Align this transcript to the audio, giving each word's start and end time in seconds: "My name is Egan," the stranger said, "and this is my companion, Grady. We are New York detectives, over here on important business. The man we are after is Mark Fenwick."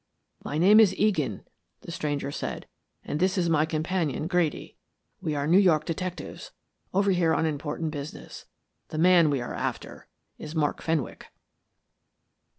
"My 0.43 0.57
name 0.57 0.79
is 0.79 0.95
Egan," 0.97 1.43
the 1.81 1.91
stranger 1.91 2.31
said, 2.31 2.65
"and 3.05 3.19
this 3.19 3.37
is 3.37 3.51
my 3.51 3.67
companion, 3.67 4.25
Grady. 4.25 4.75
We 5.21 5.35
are 5.35 5.45
New 5.45 5.59
York 5.59 5.85
detectives, 5.85 6.51
over 6.91 7.11
here 7.11 7.35
on 7.35 7.45
important 7.45 7.91
business. 7.91 8.45
The 8.87 8.97
man 8.97 9.29
we 9.29 9.41
are 9.41 9.53
after 9.53 10.07
is 10.39 10.55
Mark 10.55 10.81
Fenwick." 10.81 11.27